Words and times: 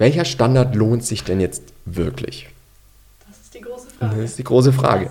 Welcher 0.00 0.24
Standard 0.24 0.74
lohnt 0.76 1.04
sich 1.04 1.24
denn 1.24 1.40
jetzt 1.40 1.74
wirklich? 1.84 2.48
Das 3.28 3.38
ist 3.38 3.54
die 3.54 3.60
große 3.60 3.90
Frage. 3.90 4.16
Das 4.16 4.30
ist 4.30 4.38
die 4.38 4.44
große 4.44 4.72
Frage. 4.72 5.10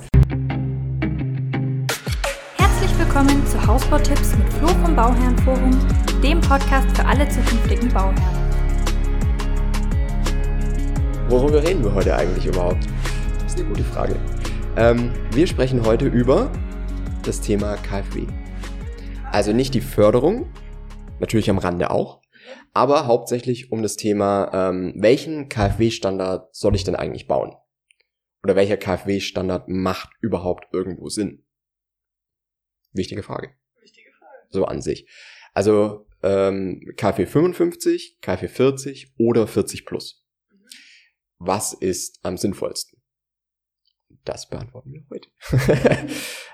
Herzlich 2.58 2.98
willkommen 2.98 3.46
zu 3.46 3.68
Hausbautipps 3.68 4.36
mit 4.36 4.52
Flo 4.52 4.68
vom 4.68 4.96
Bauherrenforum, 4.96 5.78
dem 6.24 6.42
Podcast 6.42 6.88
für 6.98 7.06
alle 7.06 7.30
zukünftigen 7.30 7.90
Bauherren. 7.90 8.18
Worüber 11.28 11.62
reden 11.62 11.84
wir 11.84 11.94
heute 11.94 12.16
eigentlich 12.16 12.48
überhaupt? 12.48 12.84
Das 13.44 13.54
ist 13.54 13.60
eine 13.60 13.70
gute 13.70 13.84
Frage. 13.84 14.16
Ähm, 14.76 15.12
wir 15.34 15.46
sprechen 15.46 15.86
heute 15.86 16.08
über 16.08 16.52
das 17.22 17.42
Thema 17.42 17.76
KfW. 17.78 18.26
Also 19.32 19.54
nicht 19.54 19.76
die 19.76 19.82
Förderung, 19.82 20.48
natürlich 21.20 21.52
am 21.52 21.60
Rande 21.60 21.92
auch, 21.92 22.19
aber 22.74 23.06
hauptsächlich 23.08 23.72
um 23.72 23.82
das 23.82 23.96
Thema, 23.96 24.52
ähm, 24.54 24.94
welchen 24.98 25.50
KfW-Standard 25.50 26.56
soll 26.56 26.76
ich 26.76 26.84
denn 26.84 26.96
eigentlich 26.96 27.28
bauen? 27.28 27.56
Oder 28.44 28.56
welcher 28.56 28.78
KfW-Standard 28.78 29.68
macht 29.68 30.10
überhaupt 30.22 30.68
irgendwo 30.72 31.10
Sinn? 31.10 31.46
Wichtige 32.94 33.24
Frage. 33.24 33.54
Wichtige 33.82 34.12
Frage. 34.18 34.48
So 34.50 34.66
an 34.66 34.82
sich. 34.82 35.10
Also 35.54 36.08
ähm, 36.24 36.82
KfW 36.96 37.26
55, 37.26 38.20
KfW 38.22 38.48
40 38.48 39.14
oder 39.18 39.48
40 39.48 39.86
plus. 39.86 40.26
Mhm. 40.50 40.68
Was 41.38 41.74
ist 41.74 42.20
am 42.24 42.38
sinnvollsten? 42.38 43.02
Das 44.26 44.50
beantworten 44.50 44.94
wir 44.94 45.06
heute. 45.10 45.30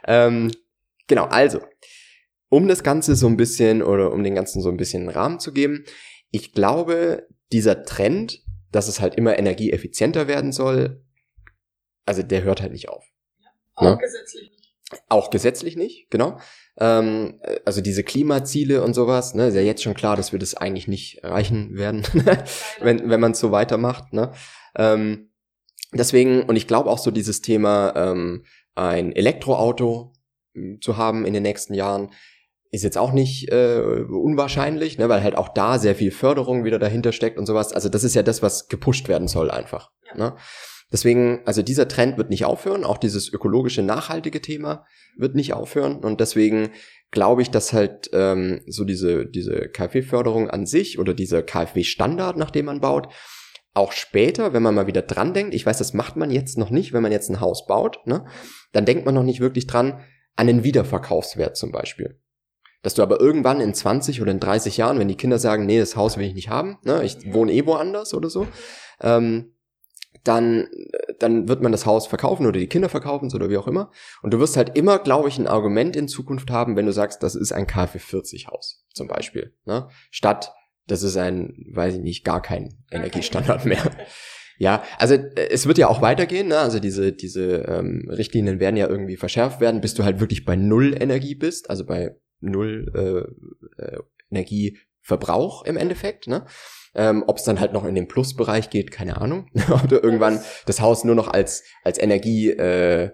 ähm, 0.07 0.51
genau, 1.07 1.25
also, 1.25 1.61
um 2.49 2.67
das 2.67 2.83
Ganze 2.83 3.15
so 3.15 3.27
ein 3.27 3.37
bisschen 3.37 3.81
oder 3.81 4.11
um 4.11 4.23
den 4.23 4.35
Ganzen 4.35 4.61
so 4.61 4.69
ein 4.69 4.77
bisschen 4.77 5.09
Rahmen 5.09 5.39
zu 5.39 5.51
geben, 5.53 5.83
ich 6.31 6.53
glaube, 6.53 7.27
dieser 7.51 7.83
Trend, 7.83 8.41
dass 8.71 8.87
es 8.87 8.99
halt 8.99 9.15
immer 9.15 9.37
energieeffizienter 9.37 10.27
werden 10.27 10.51
soll, 10.51 11.03
also 12.05 12.21
der 12.23 12.43
hört 12.43 12.61
halt 12.61 12.71
nicht 12.73 12.89
auf. 12.89 13.05
Auch 13.75 13.83
Ja. 13.83 13.95
gesetzlich 13.95 14.51
nicht. 14.51 14.75
Auch 15.09 15.29
gesetzlich 15.31 15.75
nicht, 15.75 16.09
genau. 16.11 16.37
Ähm, 16.77 17.39
also 17.65 17.81
diese 17.81 18.03
Klimaziele 18.03 18.83
und 18.83 18.93
sowas, 18.93 19.33
ne, 19.33 19.47
ist 19.47 19.55
ja 19.55 19.61
jetzt 19.61 19.81
schon 19.81 19.93
klar, 19.95 20.15
dass 20.15 20.31
wir 20.31 20.39
das 20.39 20.55
eigentlich 20.55 20.87
nicht 20.87 21.23
erreichen 21.23 21.75
werden, 21.75 22.03
wenn, 22.81 23.09
wenn 23.09 23.19
man 23.19 23.31
es 23.31 23.39
so 23.39 23.51
weitermacht. 23.51 24.13
Ne? 24.13 24.31
Ähm, 24.75 25.31
deswegen, 25.93 26.43
und 26.43 26.55
ich 26.55 26.67
glaube 26.67 26.89
auch 26.89 26.99
so 26.99 27.11
dieses 27.11 27.41
Thema, 27.41 27.93
ähm, 27.95 28.45
ein 28.75 29.11
Elektroauto 29.13 30.13
mh, 30.53 30.79
zu 30.81 30.97
haben 30.97 31.25
in 31.25 31.33
den 31.33 31.43
nächsten 31.43 31.73
Jahren, 31.73 32.11
ist 32.75 32.83
jetzt 32.83 32.97
auch 32.97 33.11
nicht 33.11 33.51
äh, 33.51 33.79
unwahrscheinlich, 34.09 34.97
ne, 34.97 35.09
weil 35.09 35.23
halt 35.23 35.37
auch 35.37 35.49
da 35.49 35.79
sehr 35.79 35.95
viel 35.95 36.11
Förderung 36.11 36.63
wieder 36.63 36.79
dahinter 36.79 37.11
steckt 37.11 37.37
und 37.37 37.45
sowas. 37.45 37.73
Also 37.73 37.89
das 37.89 38.03
ist 38.03 38.15
ja 38.15 38.23
das, 38.23 38.41
was 38.41 38.67
gepusht 38.67 39.07
werden 39.07 39.27
soll 39.27 39.49
einfach. 39.49 39.91
Ja. 40.09 40.17
Ne? 40.17 40.35
Deswegen, 40.91 41.41
also 41.45 41.61
dieser 41.61 41.87
Trend 41.87 42.17
wird 42.17 42.29
nicht 42.29 42.45
aufhören, 42.45 42.83
auch 42.83 42.97
dieses 42.97 43.31
ökologische, 43.31 43.81
nachhaltige 43.81 44.41
Thema 44.41 44.85
wird 45.17 45.35
nicht 45.35 45.53
aufhören 45.53 45.97
und 45.97 46.21
deswegen 46.21 46.69
glaube 47.11 47.41
ich, 47.41 47.49
dass 47.49 47.73
halt 47.73 48.09
ähm, 48.13 48.61
so 48.67 48.83
diese, 48.83 49.25
diese 49.25 49.67
KfW-Förderung 49.69 50.49
an 50.49 50.65
sich 50.65 50.99
oder 50.99 51.13
dieser 51.13 51.41
KfW-Standard, 51.41 52.37
nach 52.37 52.51
dem 52.51 52.65
man 52.65 52.81
baut, 52.81 53.07
auch 53.73 53.91
später, 53.91 54.53
wenn 54.53 54.63
man 54.63 54.75
mal 54.75 54.87
wieder 54.87 55.01
dran 55.01 55.33
denkt, 55.33 55.53
ich 55.53 55.65
weiß, 55.65 55.77
das 55.77 55.93
macht 55.93 56.15
man 56.15 56.31
jetzt 56.31 56.57
noch 56.57 56.69
nicht, 56.69 56.93
wenn 56.93 57.03
man 57.03 57.11
jetzt 57.11 57.29
ein 57.29 57.41
Haus 57.41 57.65
baut, 57.65 58.05
ne, 58.05 58.25
dann 58.71 58.85
denkt 58.85 59.05
man 59.05 59.15
noch 59.15 59.23
nicht 59.23 59.39
wirklich 59.39 59.67
dran 59.67 60.01
an 60.35 60.47
den 60.47 60.63
Wiederverkaufswert 60.63 61.57
zum 61.57 61.71
Beispiel. 61.71 62.19
Dass 62.85 62.93
du 62.93 63.01
aber 63.01 63.19
irgendwann 63.19 63.61
in 63.61 63.73
20 63.73 64.21
oder 64.21 64.29
in 64.29 64.39
30 64.39 64.77
Jahren, 64.77 64.99
wenn 64.99 65.07
die 65.07 65.17
Kinder 65.17 65.39
sagen, 65.39 65.65
nee, 65.65 65.79
das 65.79 65.95
Haus 65.95 66.17
will 66.17 66.25
ich 66.27 66.35
nicht 66.35 66.49
haben, 66.49 66.77
ne, 66.83 67.03
ich 67.03 67.33
wohne 67.33 67.51
eh 67.51 67.65
woanders 67.65 68.13
oder 68.13 68.29
so, 68.29 68.45
ähm, 69.01 69.55
dann, 70.23 70.67
dann 71.17 71.47
wird 71.47 71.63
man 71.63 71.71
das 71.71 71.87
Haus 71.87 72.05
verkaufen 72.05 72.45
oder 72.45 72.59
die 72.59 72.67
Kinder 72.67 72.87
verkaufen 72.87 73.33
oder 73.33 73.49
wie 73.49 73.57
auch 73.57 73.65
immer. 73.65 73.89
Und 74.21 74.35
du 74.35 74.39
wirst 74.39 74.55
halt 74.55 74.77
immer, 74.77 74.99
glaube 74.99 75.29
ich, 75.29 75.39
ein 75.39 75.47
Argument 75.47 75.95
in 75.95 76.07
Zukunft 76.07 76.51
haben, 76.51 76.75
wenn 76.75 76.85
du 76.85 76.93
sagst, 76.93 77.23
das 77.23 77.33
ist 77.33 77.51
ein 77.53 77.65
KfW 77.65 77.97
40 77.97 78.49
Haus 78.49 78.85
zum 78.93 79.07
Beispiel. 79.07 79.55
Ne? 79.65 79.87
Statt, 80.11 80.53
das 80.85 81.01
ist 81.01 81.17
ein, 81.17 81.65
weiß 81.73 81.95
ich 81.95 82.01
nicht, 82.01 82.23
gar 82.23 82.43
kein 82.43 82.77
Energiestandard 82.91 83.65
mehr. 83.65 83.81
Ja, 84.59 84.83
also 84.99 85.15
äh, 85.15 85.49
es 85.49 85.65
wird 85.65 85.79
ja 85.79 85.87
auch 85.87 86.03
weitergehen, 86.03 86.49
ne? 86.49 86.59
also 86.59 86.79
diese, 86.79 87.11
diese 87.11 87.63
ähm, 87.67 88.07
Richtlinien 88.09 88.59
werden 88.59 88.77
ja 88.77 88.87
irgendwie 88.87 89.17
verschärft 89.17 89.59
werden, 89.59 89.81
bis 89.81 89.95
du 89.95 90.03
halt 90.03 90.19
wirklich 90.19 90.45
bei 90.45 90.55
Null 90.55 90.95
Energie 91.01 91.33
bist, 91.33 91.69
also 91.69 91.83
bei 91.83 92.15
Null 92.39 92.91
äh, 93.79 93.81
äh, 93.81 93.99
Energieverbrauch 94.31 95.63
im 95.65 95.77
Endeffekt. 95.77 96.27
Ne? 96.27 96.45
Ähm, 96.93 97.23
Ob 97.27 97.37
es 97.37 97.43
dann 97.43 97.59
halt 97.59 97.73
noch 97.73 97.85
in 97.85 97.95
den 97.95 98.07
Plusbereich 98.07 98.69
geht, 98.69 98.91
keine 98.91 99.21
Ahnung. 99.21 99.49
Oder 99.83 100.03
irgendwann 100.03 100.39
das 100.65 100.81
Haus 100.81 101.03
nur 101.03 101.15
noch 101.15 101.27
als, 101.27 101.63
als 101.83 101.99
Energie 101.99 102.49
äh, 102.49 103.11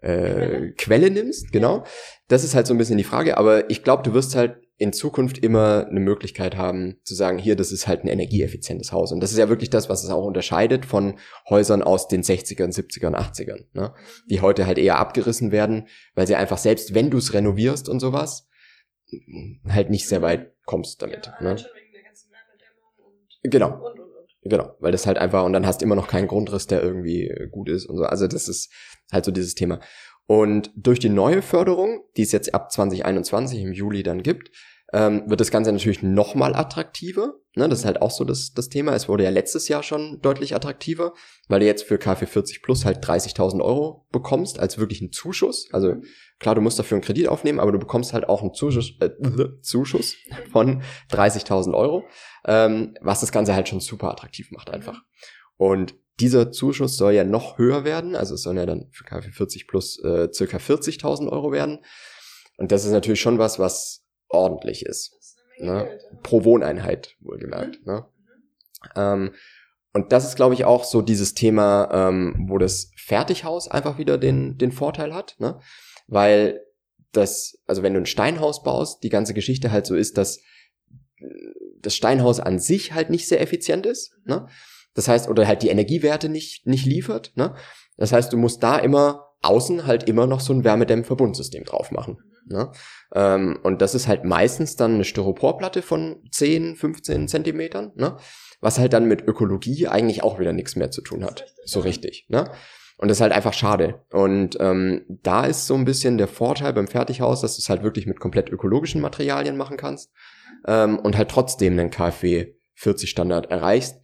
äh, 0.00 0.72
Quelle 0.72 1.10
nimmst, 1.10 1.52
genau. 1.52 1.84
Das 2.28 2.44
ist 2.44 2.54
halt 2.54 2.66
so 2.66 2.74
ein 2.74 2.78
bisschen 2.78 2.98
die 2.98 3.04
Frage, 3.04 3.36
aber 3.36 3.68
ich 3.70 3.82
glaube, 3.82 4.02
du 4.02 4.14
wirst 4.14 4.34
halt 4.34 4.56
in 4.80 4.94
Zukunft 4.94 5.36
immer 5.36 5.86
eine 5.90 6.00
Möglichkeit 6.00 6.56
haben 6.56 6.96
zu 7.04 7.14
sagen, 7.14 7.38
hier, 7.38 7.54
das 7.54 7.70
ist 7.70 7.86
halt 7.86 8.02
ein 8.02 8.08
energieeffizientes 8.08 8.92
Haus. 8.92 9.12
Und 9.12 9.20
das 9.20 9.30
ist 9.30 9.36
ja 9.36 9.50
wirklich 9.50 9.68
das, 9.68 9.90
was 9.90 10.02
es 10.04 10.08
auch 10.08 10.24
unterscheidet 10.24 10.86
von 10.86 11.18
Häusern 11.50 11.82
aus 11.82 12.08
den 12.08 12.22
60ern, 12.22 12.74
70ern, 12.74 13.14
80ern, 13.14 13.66
ne? 13.74 13.92
die 14.30 14.40
heute 14.40 14.64
halt 14.64 14.78
eher 14.78 14.98
abgerissen 14.98 15.52
werden, 15.52 15.86
weil 16.14 16.26
sie 16.26 16.34
einfach 16.34 16.56
selbst, 16.56 16.94
wenn 16.94 17.10
du 17.10 17.18
es 17.18 17.34
renovierst 17.34 17.90
und 17.90 18.00
sowas, 18.00 18.48
halt 19.68 19.90
nicht 19.90 20.08
sehr 20.08 20.22
weit 20.22 20.52
kommst 20.64 21.02
damit. 21.02 21.26
ja, 21.26 21.36
ne? 21.40 21.56
ganzen 22.04 22.30
Wärmedämmung 22.30 22.92
und, 22.98 23.50
Genau. 23.50 23.74
und, 23.74 24.00
und, 24.00 24.10
und. 24.10 24.28
Genau, 24.42 24.74
weil 24.80 24.92
das 24.92 25.06
halt 25.06 25.18
einfach, 25.18 25.44
und 25.44 25.52
dann 25.52 25.66
hast 25.66 25.80
du 25.80 25.84
immer 25.84 25.96
noch 25.96 26.08
keinen 26.08 26.28
Grundriss, 26.28 26.66
der 26.66 26.82
irgendwie 26.82 27.30
gut 27.50 27.68
ist 27.68 27.86
und 27.86 27.96
so. 27.96 28.04
Also 28.04 28.26
das 28.26 28.48
ist 28.48 28.72
halt 29.12 29.24
so 29.24 29.30
dieses 29.30 29.54
Thema. 29.54 29.80
Und 30.26 30.70
durch 30.76 31.00
die 31.00 31.08
neue 31.08 31.42
Förderung, 31.42 32.04
die 32.16 32.22
es 32.22 32.32
jetzt 32.32 32.54
ab 32.54 32.70
2021 32.70 33.60
im 33.60 33.72
Juli 33.72 34.02
dann 34.02 34.22
gibt, 34.22 34.50
ähm, 34.92 35.22
wird 35.26 35.40
das 35.40 35.50
Ganze 35.50 35.72
natürlich 35.72 36.02
nochmal 36.02 36.54
attraktiver. 36.54 37.34
Ne, 37.56 37.68
das 37.68 37.80
ist 37.80 37.84
halt 37.84 38.00
auch 38.00 38.10
so 38.10 38.24
das, 38.24 38.52
das 38.52 38.68
Thema. 38.68 38.94
Es 38.94 39.08
wurde 39.08 39.24
ja 39.24 39.30
letztes 39.30 39.68
Jahr 39.68 39.82
schon 39.82 40.20
deutlich 40.20 40.54
attraktiver, 40.54 41.14
weil 41.48 41.60
du 41.60 41.66
jetzt 41.66 41.82
für 41.82 41.98
KfW 41.98 42.26
40 42.26 42.62
Plus 42.62 42.84
halt 42.84 43.04
30.000 43.04 43.60
Euro 43.60 44.06
bekommst 44.12 44.60
als 44.60 44.78
wirklichen 44.78 45.12
Zuschuss. 45.12 45.68
Also 45.72 45.96
klar, 46.38 46.54
du 46.54 46.60
musst 46.60 46.78
dafür 46.78 46.96
einen 46.96 47.04
Kredit 47.04 47.28
aufnehmen, 47.28 47.60
aber 47.60 47.72
du 47.72 47.78
bekommst 47.78 48.12
halt 48.12 48.28
auch 48.28 48.42
einen 48.42 48.54
Zuschuss, 48.54 48.92
äh, 49.00 49.10
Zuschuss 49.62 50.14
von 50.52 50.82
30.000 51.10 51.74
Euro, 51.74 52.04
ähm, 52.44 52.94
was 53.00 53.20
das 53.20 53.32
Ganze 53.32 53.54
halt 53.54 53.68
schon 53.68 53.80
super 53.80 54.10
attraktiv 54.10 54.50
macht 54.52 54.70
einfach. 54.70 55.02
Und 55.56 55.94
dieser 56.20 56.52
Zuschuss 56.52 56.96
soll 56.96 57.14
ja 57.14 57.24
noch 57.24 57.58
höher 57.58 57.84
werden, 57.84 58.14
also 58.14 58.34
es 58.34 58.42
soll 58.42 58.56
ja 58.56 58.66
dann 58.66 58.88
für 58.92 59.04
KfW 59.04 59.30
40 59.30 59.66
plus 59.66 59.98
äh, 60.04 60.28
circa 60.32 60.58
40.000 60.58 61.28
Euro 61.28 61.50
werden. 61.50 61.80
Und 62.58 62.72
das 62.72 62.84
ist 62.84 62.92
natürlich 62.92 63.20
schon 63.20 63.38
was, 63.38 63.58
was 63.58 64.04
ordentlich 64.30 64.86
ist. 64.86 65.36
Ne? 65.58 65.84
Geld. 65.84 66.02
ja. 66.02 66.18
Pro 66.22 66.44
Wohneinheit, 66.44 67.16
wohlgemerkt. 67.20 67.84
Ne? 67.86 68.06
Mhm. 68.82 68.90
Ähm, 68.96 69.30
und 69.92 70.12
das 70.12 70.24
ist, 70.24 70.36
glaube 70.36 70.54
ich, 70.54 70.64
auch 70.64 70.84
so 70.84 71.02
dieses 71.02 71.34
Thema, 71.34 71.90
ähm, 71.92 72.46
wo 72.48 72.58
das 72.58 72.92
Fertighaus 72.96 73.68
einfach 73.68 73.98
wieder 73.98 74.18
den, 74.18 74.56
den 74.56 74.70
Vorteil 74.70 75.12
hat, 75.12 75.34
ne? 75.38 75.58
Weil 76.06 76.60
das, 77.12 77.58
also 77.66 77.82
wenn 77.82 77.94
du 77.94 78.00
ein 78.00 78.06
Steinhaus 78.06 78.62
baust, 78.62 79.02
die 79.02 79.08
ganze 79.08 79.34
Geschichte 79.34 79.72
halt 79.72 79.86
so 79.86 79.96
ist, 79.96 80.16
dass 80.16 80.38
äh, 81.18 81.24
das 81.80 81.96
Steinhaus 81.96 82.38
an 82.38 82.60
sich 82.60 82.92
halt 82.92 83.10
nicht 83.10 83.26
sehr 83.26 83.40
effizient 83.40 83.84
ist, 83.84 84.12
ne? 84.24 84.46
Das 84.94 85.08
heißt, 85.08 85.28
oder 85.28 85.46
halt 85.46 85.62
die 85.62 85.68
Energiewerte 85.68 86.28
nicht, 86.28 86.66
nicht 86.66 86.86
liefert, 86.86 87.32
ne? 87.34 87.56
Das 87.96 88.12
heißt, 88.12 88.32
du 88.32 88.36
musst 88.36 88.62
da 88.62 88.78
immer 88.78 89.26
außen 89.42 89.86
halt 89.86 90.08
immer 90.08 90.26
noch 90.26 90.40
so 90.40 90.52
ein 90.52 90.64
Wärmedämmverbundsystem 90.64 91.64
drauf 91.64 91.90
machen. 91.90 92.18
Ne? 92.46 92.70
Ähm, 93.14 93.58
und 93.62 93.82
das 93.82 93.94
ist 93.94 94.08
halt 94.08 94.24
meistens 94.24 94.76
dann 94.76 94.94
eine 94.94 95.04
Styroporplatte 95.04 95.82
von 95.82 96.22
10, 96.30 96.76
15 96.76 97.28
Zentimetern, 97.28 97.92
ne? 97.94 98.16
was 98.60 98.78
halt 98.78 98.92
dann 98.92 99.06
mit 99.06 99.22
Ökologie 99.26 99.88
eigentlich 99.88 100.22
auch 100.22 100.38
wieder 100.38 100.52
nichts 100.52 100.76
mehr 100.76 100.90
zu 100.90 101.02
tun 101.02 101.24
hat. 101.24 101.42
Richtig, 101.42 101.56
So 101.64 101.80
richtig. 101.80 102.26
Ne? 102.28 102.50
Und 103.00 103.08
das 103.08 103.16
ist 103.16 103.22
halt 103.22 103.32
einfach 103.32 103.54
schade. 103.54 104.04
Und 104.12 104.58
ähm, 104.60 105.06
da 105.08 105.46
ist 105.46 105.66
so 105.66 105.74
ein 105.74 105.86
bisschen 105.86 106.18
der 106.18 106.28
Vorteil 106.28 106.74
beim 106.74 106.86
Fertighaus, 106.86 107.40
dass 107.40 107.56
du 107.56 107.60
es 107.60 107.70
halt 107.70 107.82
wirklich 107.82 108.06
mit 108.06 108.20
komplett 108.20 108.50
ökologischen 108.50 109.00
Materialien 109.00 109.56
machen 109.56 109.78
kannst 109.78 110.12
ähm, 110.66 110.98
und 110.98 111.16
halt 111.16 111.30
trotzdem 111.30 111.78
den 111.78 111.90
KfW 111.90 112.54
40 112.74 113.08
Standard 113.08 113.50
erreichst, 113.50 114.00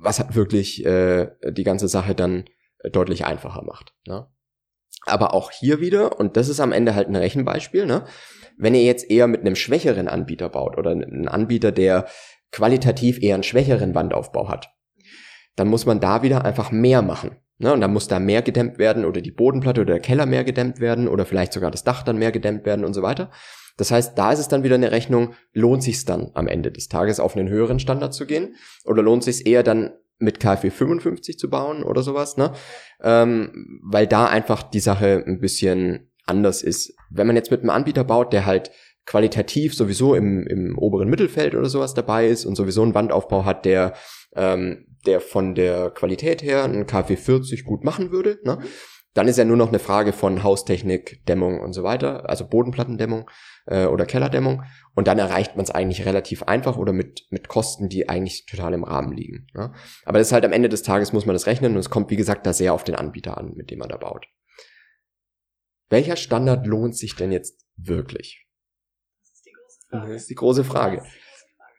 was 0.00 0.18
halt 0.18 0.34
wirklich 0.34 0.84
äh, 0.84 1.30
die 1.50 1.64
ganze 1.64 1.86
Sache 1.88 2.16
dann 2.16 2.44
äh, 2.78 2.90
deutlich 2.90 3.24
einfacher 3.24 3.62
macht. 3.62 3.94
Ne? 4.06 4.26
Aber 5.06 5.34
auch 5.34 5.50
hier 5.50 5.80
wieder, 5.80 6.18
und 6.18 6.36
das 6.36 6.48
ist 6.48 6.60
am 6.60 6.72
Ende 6.72 6.94
halt 6.94 7.08
ein 7.08 7.16
Rechenbeispiel, 7.16 7.86
ne? 7.86 8.04
wenn 8.56 8.74
ihr 8.74 8.84
jetzt 8.84 9.10
eher 9.10 9.26
mit 9.26 9.40
einem 9.40 9.56
schwächeren 9.56 10.08
Anbieter 10.08 10.48
baut 10.48 10.78
oder 10.78 10.90
einen 10.90 11.28
Anbieter, 11.28 11.72
der 11.72 12.06
qualitativ 12.52 13.22
eher 13.22 13.34
einen 13.34 13.42
schwächeren 13.42 13.94
Wandaufbau 13.94 14.48
hat, 14.48 14.70
dann 15.56 15.68
muss 15.68 15.86
man 15.86 16.00
da 16.00 16.22
wieder 16.22 16.44
einfach 16.44 16.70
mehr 16.70 17.02
machen. 17.02 17.36
Ne? 17.58 17.72
Und 17.72 17.80
dann 17.80 17.92
muss 17.92 18.08
da 18.08 18.18
mehr 18.18 18.42
gedämmt 18.42 18.78
werden 18.78 19.04
oder 19.04 19.20
die 19.20 19.30
Bodenplatte 19.30 19.82
oder 19.82 19.94
der 19.94 20.02
Keller 20.02 20.26
mehr 20.26 20.44
gedämmt 20.44 20.80
werden 20.80 21.08
oder 21.08 21.24
vielleicht 21.24 21.52
sogar 21.52 21.70
das 21.70 21.84
Dach 21.84 22.02
dann 22.02 22.18
mehr 22.18 22.32
gedämmt 22.32 22.64
werden 22.64 22.84
und 22.84 22.94
so 22.94 23.02
weiter. 23.02 23.30
Das 23.76 23.90
heißt, 23.90 24.18
da 24.18 24.32
ist 24.32 24.38
es 24.38 24.48
dann 24.48 24.64
wieder 24.64 24.74
eine 24.74 24.92
Rechnung, 24.92 25.34
lohnt 25.52 25.82
sich 25.82 26.04
dann 26.04 26.30
am 26.34 26.46
Ende 26.46 26.70
des 26.70 26.88
Tages 26.88 27.20
auf 27.20 27.36
einen 27.36 27.48
höheren 27.48 27.78
Standard 27.78 28.12
zu 28.12 28.26
gehen 28.26 28.56
oder 28.84 29.02
lohnt 29.02 29.24
sich 29.24 29.46
eher 29.46 29.62
dann 29.62 29.92
mit 30.18 30.40
KfW 30.40 30.70
55 30.70 31.38
zu 31.38 31.50
bauen 31.50 31.82
oder 31.82 32.02
sowas, 32.02 32.36
ne? 32.36 32.52
Ähm, 33.02 33.80
weil 33.82 34.06
da 34.06 34.26
einfach 34.26 34.62
die 34.62 34.80
Sache 34.80 35.22
ein 35.26 35.40
bisschen 35.40 36.10
anders 36.26 36.62
ist. 36.62 36.94
Wenn 37.10 37.26
man 37.26 37.36
jetzt 37.36 37.50
mit 37.50 37.60
einem 37.60 37.70
Anbieter 37.70 38.04
baut, 38.04 38.32
der 38.32 38.46
halt 38.46 38.70
qualitativ 39.04 39.74
sowieso 39.74 40.14
im, 40.14 40.46
im 40.46 40.78
oberen 40.78 41.08
Mittelfeld 41.08 41.54
oder 41.54 41.68
sowas 41.68 41.94
dabei 41.94 42.28
ist 42.28 42.44
und 42.44 42.54
sowieso 42.54 42.82
einen 42.82 42.94
Wandaufbau 42.94 43.44
hat, 43.44 43.64
der, 43.64 43.94
ähm, 44.36 44.86
der 45.06 45.20
von 45.20 45.54
der 45.54 45.90
Qualität 45.90 46.42
her 46.42 46.62
einen 46.62 46.86
KfW 46.86 47.16
40 47.16 47.64
gut 47.64 47.84
machen 47.84 48.12
würde, 48.12 48.38
ne? 48.44 48.58
Dann 49.14 49.28
ist 49.28 49.36
ja 49.36 49.44
nur 49.44 49.56
noch 49.56 49.68
eine 49.68 49.78
Frage 49.78 50.12
von 50.12 50.42
Haustechnik, 50.42 51.24
Dämmung 51.26 51.60
und 51.60 51.74
so 51.74 51.82
weiter, 51.82 52.28
also 52.28 52.46
Bodenplattendämmung 52.46 53.30
äh, 53.66 53.84
oder 53.84 54.06
Kellerdämmung. 54.06 54.62
Und 54.94 55.06
dann 55.06 55.18
erreicht 55.18 55.56
man 55.56 55.64
es 55.64 55.70
eigentlich 55.70 56.06
relativ 56.06 56.44
einfach 56.44 56.78
oder 56.78 56.92
mit, 56.92 57.26
mit 57.30 57.48
Kosten, 57.48 57.88
die 57.88 58.08
eigentlich 58.08 58.46
total 58.46 58.72
im 58.72 58.84
Rahmen 58.84 59.12
liegen. 59.12 59.48
Ja? 59.54 59.74
Aber 60.06 60.18
das 60.18 60.28
ist 60.28 60.32
halt 60.32 60.44
am 60.44 60.52
Ende 60.52 60.70
des 60.70 60.82
Tages 60.82 61.12
muss 61.12 61.26
man 61.26 61.34
das 61.34 61.46
rechnen 61.46 61.72
und 61.74 61.78
es 61.78 61.90
kommt, 61.90 62.10
wie 62.10 62.16
gesagt, 62.16 62.46
da 62.46 62.52
sehr 62.52 62.72
auf 62.72 62.84
den 62.84 62.94
Anbieter 62.94 63.36
an, 63.36 63.52
mit 63.54 63.70
dem 63.70 63.80
man 63.80 63.90
da 63.90 63.98
baut. 63.98 64.26
Welcher 65.90 66.16
Standard 66.16 66.66
lohnt 66.66 66.96
sich 66.96 67.14
denn 67.14 67.32
jetzt 67.32 67.66
wirklich? 67.76 68.46
Das 69.20 69.32
ist 69.32 69.44
die 69.44 69.52
große 69.54 69.84
Frage. 69.84 70.12
Das 70.12 70.22
ist 70.22 70.30
die 70.30 70.34
große 70.34 70.64
Frage. 70.64 71.02
Das 71.02 71.02
ist 71.02 71.10
die 71.10 71.14
große 71.14 71.54
Frage. 71.54 71.72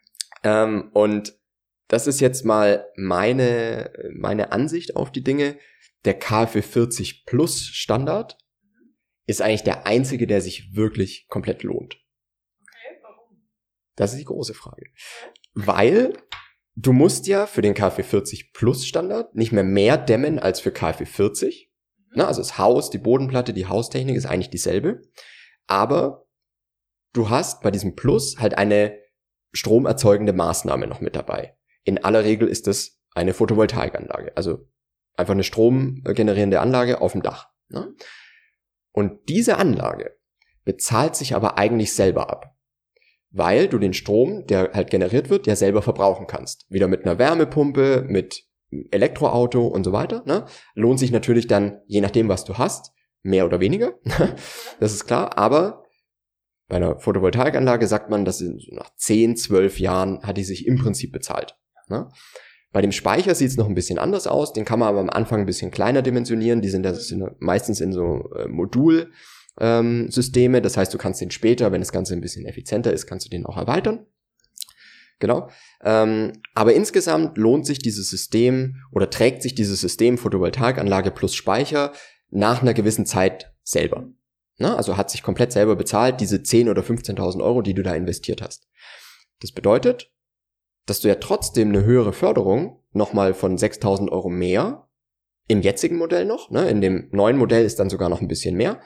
Ähm, 0.44 0.90
und 0.94 1.40
das 1.88 2.08
ist 2.08 2.20
jetzt 2.20 2.46
mal 2.46 2.88
meine, 2.96 3.92
meine 4.14 4.52
Ansicht 4.52 4.96
auf 4.96 5.12
die 5.12 5.24
Dinge. 5.24 5.58
Der 6.06 6.20
KfW 6.20 6.62
40 6.62 7.26
Plus 7.26 7.68
Standard 7.68 8.38
ist 9.26 9.42
eigentlich 9.42 9.64
der 9.64 9.88
einzige, 9.88 10.28
der 10.28 10.42
sich 10.42 10.76
wirklich 10.76 11.28
komplett 11.30 11.64
lohnt. 11.64 11.96
Okay, 12.62 13.00
warum? 13.02 13.48
Das 13.96 14.12
ist 14.12 14.20
die 14.20 14.26
große 14.26 14.54
Frage. 14.54 14.86
Weil 15.54 16.14
du 16.76 16.92
musst 16.92 17.28
ja 17.28 17.46
für 17.46 17.62
den 17.62 17.74
KfW 17.74 18.04
40 18.04 18.52
Plus 18.54 18.86
Standard 18.86 19.34
nicht 19.36 19.52
mehr 19.52 19.64
mehr 19.64 19.98
dämmen 19.98 20.40
als 20.40 20.60
für 20.60 20.72
KfW 20.72 21.06
40. 21.06 21.72
Na, 22.16 22.28
also 22.28 22.42
das 22.42 22.58
Haus, 22.58 22.90
die 22.90 23.00
Bodenplatte, 23.00 23.54
die 23.54 23.68
Haustechnik 23.68 24.16
ist 24.16 24.26
eigentlich 24.26 24.50
dieselbe. 24.50 25.02
Aber 25.68 26.28
du 27.14 27.30
hast 27.30 27.62
bei 27.62 27.72
diesem 27.72 27.96
Plus 27.96 28.38
halt 28.40 28.58
eine 28.58 29.00
stromerzeugende 29.54 30.34
Maßnahme 30.34 30.88
noch 30.88 31.00
mit 31.00 31.16
dabei. 31.16 31.58
In 31.84 32.04
aller 32.04 32.24
Regel 32.24 32.48
ist 32.48 32.68
es 32.68 33.02
eine 33.14 33.34
Photovoltaikanlage, 33.34 34.36
also 34.36 34.68
einfach 35.16 35.34
eine 35.34 35.44
stromgenerierende 35.44 36.60
Anlage 36.60 37.02
auf 37.02 37.14
dem 37.14 37.22
Dach. 37.22 37.50
Ne? 37.70 37.94
Und 38.92 39.30
diese 39.30 39.58
Anlage 39.58 40.18
bezahlt 40.64 41.16
sich 41.16 41.36
aber 41.36 41.58
eigentlich 41.58 41.94
selber 41.94 42.30
ab. 42.30 42.56
Weil 43.32 43.68
du 43.68 43.80
den 43.80 43.94
Strom, 43.94 44.46
der 44.46 44.72
halt 44.74 44.92
generiert 44.92 45.30
wird, 45.30 45.48
ja 45.48 45.56
selber 45.56 45.82
verbrauchen 45.82 46.28
kannst. 46.28 46.66
Wieder 46.70 46.88
mit 46.88 47.04
einer 47.04 47.18
Wärmepumpe, 47.18 48.06
mit 48.08 48.44
Elektroauto 48.92 49.66
und 49.68 49.84
so 49.84 49.92
weiter. 49.92 50.24
Ne? 50.26 50.46
Lohnt 50.76 51.00
sich 51.00 51.12
natürlich 51.12 51.48
dann, 51.48 51.82
je 51.88 52.02
nachdem, 52.02 52.30
was 52.30 52.46
du 52.46 52.58
hast, 52.58 52.92
mehr 53.24 53.46
oder 53.46 53.60
weniger. 53.60 53.94
das 54.80 54.94
ist 54.94 55.06
klar. 55.06 55.38
Aber 55.38 55.84
bei 56.68 56.78
einer 56.78 57.00
Photovoltaikanlage 57.00 57.88
sagt 57.88 58.10
man, 58.10 58.24
dass 58.26 58.42
nach 58.42 58.96
10, 58.96 59.36
12 59.36 59.80
Jahren 59.80 60.22
hat 60.24 60.38
die 60.38 60.44
sich 60.44 60.68
im 60.68 60.78
Prinzip 60.78 61.12
bezahlt. 61.12 61.58
Ne? 61.88 62.10
Bei 62.74 62.82
dem 62.82 62.92
Speicher 62.92 63.36
sieht 63.36 63.52
es 63.52 63.58
noch 63.58 63.70
ein 63.70 63.76
bisschen 63.76 64.00
anders 64.00 64.26
aus. 64.28 64.52
Den 64.52 64.66
kann 64.66 64.80
man 64.80 64.90
aber 64.90 65.00
am 65.00 65.12
Anfang 65.12 65.42
ein 65.42 65.46
bisschen 65.46 65.72
kleiner 65.72 66.02
dimensionieren. 66.02 66.62
Die 66.62 66.70
sind, 66.70 66.84
das 66.84 67.08
sind 67.08 67.24
meistens 67.40 67.80
in 67.80 67.94
so 67.94 68.32
äh, 68.36 68.48
Modul. 68.48 69.12
Ähm, 69.60 70.10
das 70.10 70.78
heißt, 70.78 70.94
du 70.94 70.98
kannst 70.98 71.22
den 71.22 71.30
später, 71.32 71.72
wenn 71.72 71.82
das 71.82 71.92
Ganze 71.92 72.14
ein 72.14 72.22
bisschen 72.22 72.46
effizienter 72.46 72.92
ist, 72.92 73.06
kannst 73.06 73.28
du 73.28 73.30
den 73.30 73.46
auch 73.46 73.58
erweitern. 73.58 74.08
Genau. 75.20 75.50
Ähm, 75.84 76.34
aber 76.56 76.74
insgesamt 76.74 77.38
lohnt 77.38 77.68
sich 77.68 77.78
dieses 77.78 78.10
System 78.10 78.78
oder 78.92 79.10
trägt 79.10 79.44
sich 79.44 79.54
dieses 79.54 79.80
System 79.80 80.18
Photovoltaikanlage 80.18 81.12
plus 81.12 81.36
Speicher 81.36 81.94
nach 82.32 82.64
einer 82.64 82.74
gewissen 82.74 83.06
Zeit 83.06 83.54
selber. 83.62 84.10
Na, 84.58 84.76
also 84.76 84.98
hat 84.98 85.12
sich 85.12 85.24
komplett 85.24 85.52
selber 85.52 85.76
bezahlt, 85.76 86.20
diese 86.20 86.42
10 86.42 86.70
oder 86.70 86.82
15.000 86.82 87.44
Euro, 87.44 87.62
die 87.62 87.74
du 87.74 87.84
da 87.84 87.94
investiert 87.94 88.42
hast. 88.42 88.68
Das 89.40 89.52
bedeutet, 89.52 90.12
dass 90.86 91.00
du 91.00 91.08
ja 91.08 91.16
trotzdem 91.16 91.70
eine 91.70 91.86
höhere 91.86 92.14
Förderung 92.14 92.80
nochmal 92.92 93.34
von 93.34 93.58
6.000 93.58 94.12
Euro 94.12 94.30
mehr 94.30 94.88
im 95.48 95.62
jetzigen 95.62 95.98
Modell 95.98 96.26
noch, 96.26 96.52
ne, 96.52 96.70
in 96.70 96.82
dem 96.82 97.10
neuen 97.12 97.38
Modell 97.38 97.66
ist 97.66 97.80
dann 97.80 97.90
sogar 97.90 98.10
noch 98.10 98.22
ein 98.22 98.28
bisschen 98.28 98.56
mehr. 98.56 98.80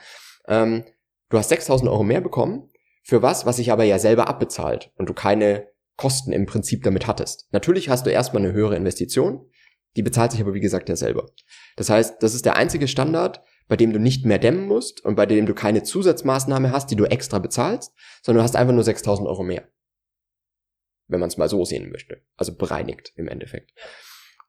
Ähm, 0.47 0.83
du 1.29 1.38
hast 1.38 1.51
6.000 1.51 1.89
Euro 1.89 2.03
mehr 2.03 2.21
bekommen 2.21 2.69
für 3.03 3.21
was, 3.21 3.45
was 3.45 3.57
sich 3.57 3.71
aber 3.71 3.83
ja 3.83 3.99
selber 3.99 4.27
abbezahlt 4.27 4.91
und 4.97 5.07
du 5.07 5.13
keine 5.13 5.67
Kosten 5.97 6.31
im 6.31 6.45
Prinzip 6.45 6.83
damit 6.83 7.07
hattest. 7.07 7.47
Natürlich 7.51 7.89
hast 7.89 8.05
du 8.05 8.11
erstmal 8.11 8.43
eine 8.43 8.53
höhere 8.53 8.75
Investition, 8.75 9.50
die 9.95 10.03
bezahlt 10.03 10.31
sich 10.31 10.41
aber 10.41 10.53
wie 10.53 10.59
gesagt 10.59 10.89
ja 10.89 10.95
selber. 10.95 11.27
Das 11.75 11.89
heißt, 11.89 12.21
das 12.21 12.35
ist 12.35 12.45
der 12.45 12.55
einzige 12.55 12.88
Standard, 12.88 13.41
bei 13.67 13.75
dem 13.75 13.91
du 13.93 14.00
nicht 14.00 14.25
mehr 14.25 14.39
dämmen 14.39 14.67
musst 14.67 15.03
und 15.03 15.15
bei 15.15 15.25
dem 15.25 15.45
du 15.45 15.53
keine 15.53 15.83
Zusatzmaßnahme 15.83 16.71
hast, 16.71 16.91
die 16.91 16.95
du 16.95 17.05
extra 17.05 17.39
bezahlst, 17.39 17.93
sondern 18.23 18.41
du 18.41 18.43
hast 18.43 18.55
einfach 18.55 18.73
nur 18.73 18.83
6.000 18.83 19.25
Euro 19.27 19.43
mehr 19.43 19.67
wenn 21.07 21.19
man 21.19 21.30
es 21.30 21.38
mal 21.38 21.50
so 21.50 21.65
sehen 21.65 21.89
möchte. 21.92 22.21
Also 22.36 22.56
bereinigt 22.56 23.13
im 23.15 23.27
Endeffekt. 23.27 23.71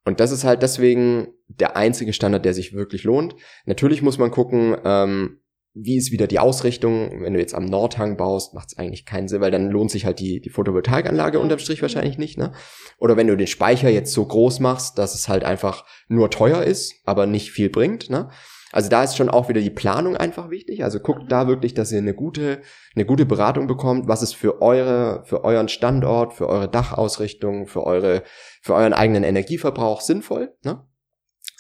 Und 0.05 0.21
das 0.21 0.31
ist 0.31 0.45
halt 0.45 0.63
deswegen 0.63 1.35
der 1.49 1.77
einzige 1.77 2.13
Standard, 2.13 2.45
der 2.45 2.55
sich 2.55 2.73
wirklich 2.73 3.05
lohnt. 3.05 3.35
Natürlich 3.67 4.01
muss 4.03 4.19
man 4.19 4.31
gucken, 4.31 4.77
ähm, 4.85 5.41
wie 5.75 5.97
ist 5.97 6.13
wieder 6.13 6.27
die 6.27 6.39
Ausrichtung. 6.39 7.23
Wenn 7.23 7.35
du 7.35 7.41
jetzt 7.41 7.55
am 7.55 7.67
Nordhang 7.67 8.17
baust, 8.17 8.55
macht 8.55 8.69
es 8.69 8.79
eigentlich 8.79 9.05
keinen 9.05 9.29
Sinn, 9.29 9.41
weil 9.41 9.51
dann 9.51 9.71
lohnt 9.71 9.91
sich 9.91 10.07
halt 10.07 10.19
die, 10.19 10.41
die 10.41 10.51
Photovoltaikanlage 10.51 11.39
unterm 11.39 11.59
Strich 11.59 11.83
wahrscheinlich 11.83 12.19
nicht. 12.19 12.39
Ne? 12.39 12.53
Oder 12.99 13.17
wenn 13.17 13.27
du 13.27 13.37
den 13.37 13.47
Speicher 13.47 13.89
jetzt 13.91 14.13
so 14.13 14.25
groß 14.25 14.61
machst, 14.61 14.99
dass 14.99 15.15
es 15.15 15.29
halt 15.29 15.45
einfach 15.45 15.85
nur 16.09 16.31
teuer 16.31 16.63
ist, 16.63 16.95
aber 17.05 17.27
nicht 17.27 17.51
viel 17.51 17.71
bringt. 17.71 18.11
Ne? 18.11 18.31
Also 18.73 18.91
da 18.91 19.03
ist 19.03 19.17
schon 19.17 19.31
auch 19.31 19.49
wieder 19.49 19.61
die 19.61 19.71
Planung 19.71 20.17
einfach 20.17 20.51
wichtig. 20.51 20.85
Also 20.85 21.01
guckt 21.01 21.31
da 21.33 21.49
wirklich, 21.49 21.75
dass 21.75 21.91
ihr 21.91 21.99
eine 21.99 22.15
gute, 22.15 22.61
eine 22.95 23.07
gute 23.07 23.25
Beratung 23.25 23.67
bekommt, 23.67 24.09
was 24.09 24.23
ist 24.23 24.35
für 24.35 24.61
eure, 24.61 25.25
für 25.25 25.45
euren 25.45 25.69
Standort, 25.69 26.35
für 26.35 26.49
eure 26.49 26.69
Dachausrichtung, 26.69 27.67
für 27.67 27.85
eure, 27.85 28.25
für 28.63 28.75
euren 28.75 28.93
eigenen 28.93 29.25
Energieverbrauch 29.25 30.03
sinnvoll. 30.03 30.55
Ne? 30.65 30.87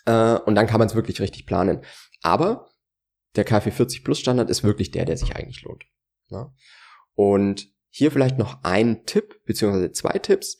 Äh, 0.04 0.38
und 0.40 0.54
dann 0.54 0.66
kann 0.66 0.78
man 0.78 0.88
es 0.88 0.94
wirklich 0.94 1.20
richtig 1.20 1.46
planen. 1.46 1.80
Aber 2.22 2.68
der 3.36 3.44
KfW 3.44 3.70
40 3.70 4.04
Plus 4.04 4.18
Standard 4.18 4.50
ist 4.50 4.64
wirklich 4.64 4.90
der, 4.90 5.06
der 5.06 5.16
sich 5.16 5.34
eigentlich 5.34 5.62
lohnt. 5.62 5.84
Ne? 6.28 6.52
Und 7.14 7.68
hier 7.90 8.10
vielleicht 8.10 8.38
noch 8.38 8.62
ein 8.64 9.06
Tipp, 9.06 9.40
beziehungsweise 9.44 9.92
zwei 9.92 10.18
Tipps. 10.18 10.58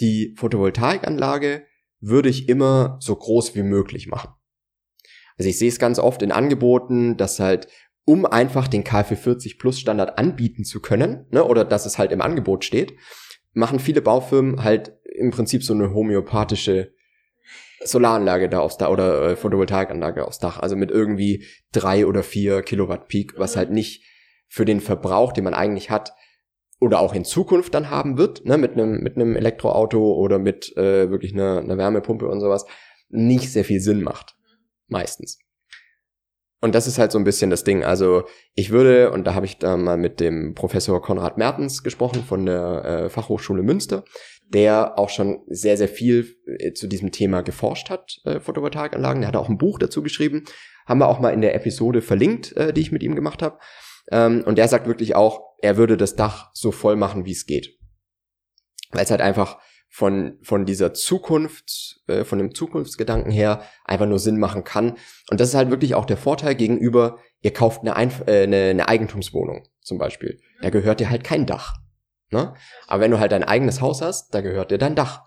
Die 0.00 0.34
Photovoltaikanlage 0.36 1.66
würde 2.00 2.28
ich 2.28 2.48
immer 2.48 2.98
so 3.00 3.14
groß 3.14 3.54
wie 3.54 3.62
möglich 3.62 4.08
machen. 4.08 4.34
Also 5.38 5.50
ich 5.50 5.58
sehe 5.58 5.68
es 5.68 5.78
ganz 5.78 5.98
oft 5.98 6.22
in 6.22 6.32
Angeboten, 6.32 7.16
dass 7.16 7.40
halt, 7.40 7.68
um 8.04 8.26
einfach 8.26 8.68
den 8.68 8.84
KfW 8.84 9.16
40 9.16 9.58
Plus 9.58 9.80
Standard 9.80 10.18
anbieten 10.18 10.64
zu 10.64 10.80
können, 10.80 11.26
ne, 11.30 11.44
oder 11.44 11.64
dass 11.64 11.86
es 11.86 11.98
halt 11.98 12.12
im 12.12 12.20
Angebot 12.20 12.64
steht, 12.64 12.94
machen 13.52 13.78
viele 13.78 14.02
Baufirmen 14.02 14.62
halt 14.62 14.98
im 15.04 15.30
Prinzip 15.30 15.62
so 15.62 15.74
eine 15.74 15.94
homöopathische 15.94 16.92
Solaranlage 17.84 18.48
da 18.48 18.60
aufs 18.60 18.78
Dach 18.78 18.88
oder 18.88 19.30
äh, 19.30 19.36
Photovoltaikanlage 19.36 20.26
aufs 20.26 20.38
Dach, 20.38 20.58
also 20.58 20.76
mit 20.76 20.90
irgendwie 20.90 21.44
drei 21.72 22.06
oder 22.06 22.22
vier 22.22 22.62
Kilowatt 22.62 23.08
Peak, 23.08 23.34
was 23.38 23.56
halt 23.56 23.70
nicht 23.70 24.04
für 24.48 24.64
den 24.64 24.80
Verbrauch, 24.80 25.32
den 25.32 25.44
man 25.44 25.54
eigentlich 25.54 25.90
hat, 25.90 26.12
oder 26.80 27.00
auch 27.00 27.14
in 27.14 27.24
Zukunft 27.24 27.74
dann 27.74 27.90
haben 27.90 28.18
wird, 28.18 28.44
ne, 28.44 28.58
mit 28.58 28.72
einem 28.72 29.00
mit 29.00 29.16
einem 29.16 29.36
Elektroauto 29.36 30.14
oder 30.14 30.38
mit 30.38 30.76
äh, 30.76 31.10
wirklich 31.10 31.32
einer, 31.32 31.58
einer 31.58 31.78
Wärmepumpe 31.78 32.26
und 32.26 32.40
sowas, 32.40 32.66
nicht 33.08 33.50
sehr 33.52 33.64
viel 33.64 33.80
Sinn 33.80 34.02
macht. 34.02 34.36
Meistens. 34.88 35.38
Und 36.64 36.74
das 36.74 36.86
ist 36.86 36.98
halt 36.98 37.12
so 37.12 37.18
ein 37.18 37.24
bisschen 37.24 37.50
das 37.50 37.62
Ding. 37.62 37.84
Also 37.84 38.24
ich 38.54 38.70
würde, 38.70 39.10
und 39.10 39.26
da 39.26 39.34
habe 39.34 39.44
ich 39.44 39.58
da 39.58 39.76
mal 39.76 39.98
mit 39.98 40.18
dem 40.18 40.54
Professor 40.54 41.02
Konrad 41.02 41.36
Mertens 41.36 41.82
gesprochen 41.82 42.22
von 42.22 42.46
der 42.46 42.84
äh, 42.84 43.10
Fachhochschule 43.10 43.62
Münster, 43.62 44.02
der 44.48 44.98
auch 44.98 45.10
schon 45.10 45.42
sehr, 45.46 45.76
sehr 45.76 45.88
viel 45.88 46.36
äh, 46.46 46.72
zu 46.72 46.86
diesem 46.86 47.12
Thema 47.12 47.42
geforscht 47.42 47.90
hat, 47.90 48.18
äh, 48.24 48.40
Photovoltaikanlagen. 48.40 49.20
Der 49.20 49.28
hat 49.28 49.36
auch 49.36 49.50
ein 49.50 49.58
Buch 49.58 49.78
dazu 49.78 50.02
geschrieben. 50.02 50.44
Haben 50.86 51.00
wir 51.00 51.08
auch 51.08 51.20
mal 51.20 51.34
in 51.34 51.42
der 51.42 51.54
Episode 51.54 52.00
verlinkt, 52.00 52.56
äh, 52.56 52.72
die 52.72 52.80
ich 52.80 52.92
mit 52.92 53.02
ihm 53.02 53.14
gemacht 53.14 53.42
habe. 53.42 53.58
Ähm, 54.10 54.42
und 54.46 54.56
der 54.56 54.68
sagt 54.68 54.86
wirklich 54.86 55.14
auch, 55.14 55.42
er 55.60 55.76
würde 55.76 55.98
das 55.98 56.16
Dach 56.16 56.50
so 56.54 56.72
voll 56.72 56.96
machen, 56.96 57.26
wie 57.26 57.32
es 57.32 57.44
geht. 57.44 57.78
Weil 58.90 59.04
es 59.04 59.10
halt 59.10 59.20
einfach 59.20 59.58
von, 59.94 60.38
von 60.42 60.66
dieser 60.66 60.92
Zukunft, 60.92 62.00
äh, 62.08 62.24
von 62.24 62.38
dem 62.38 62.52
Zukunftsgedanken 62.52 63.30
her 63.30 63.62
einfach 63.84 64.06
nur 64.06 64.18
Sinn 64.18 64.40
machen 64.40 64.64
kann. 64.64 64.96
Und 65.30 65.38
das 65.38 65.50
ist 65.50 65.54
halt 65.54 65.70
wirklich 65.70 65.94
auch 65.94 66.04
der 66.04 66.16
Vorteil 66.16 66.56
gegenüber, 66.56 67.20
ihr 67.42 67.52
kauft 67.52 67.82
eine, 67.82 67.94
Einf 67.94 68.24
äh, 68.26 68.42
eine, 68.42 68.70
eine 68.70 68.88
Eigentumswohnung 68.88 69.68
zum 69.82 69.98
Beispiel. 69.98 70.40
Da 70.62 70.70
gehört 70.70 70.98
dir 70.98 71.10
halt 71.10 71.22
kein 71.22 71.46
Dach. 71.46 71.76
Ne? 72.32 72.54
Aber 72.88 73.02
wenn 73.02 73.12
du 73.12 73.20
halt 73.20 73.30
dein 73.30 73.44
eigenes 73.44 73.80
Haus 73.80 74.02
hast, 74.02 74.34
da 74.34 74.40
gehört 74.40 74.72
dir 74.72 74.78
dein 74.78 74.96
Dach. 74.96 75.26